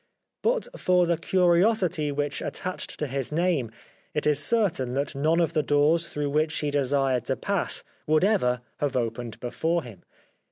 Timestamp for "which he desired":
6.31-7.25